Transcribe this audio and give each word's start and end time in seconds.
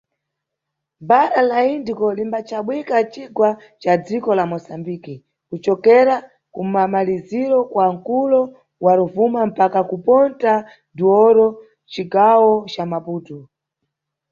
Bhara 1.09 1.39
la 1.49 1.57
Indiko 1.73 2.05
limbachabwika 2.17 2.95
mcigwa 3.01 3.49
ca 3.81 3.93
dziko 4.05 4.29
la 4.37 4.45
Moçambike, 4.51 5.15
kucokera 5.49 6.15
ku 6.53 6.61
mamaliziro 6.73 7.59
kwa 7.71 7.85
mkulo 7.93 8.39
wa 8.83 8.93
Rovuma 8.99 9.41
mpaka 9.51 9.79
ku 9.89 9.95
Ponta 10.05 10.53
do 10.97 11.05
Ouro, 11.23 11.47
mʼcigawo 11.55 12.51
ca 12.73 12.83
Maputo. 12.91 13.37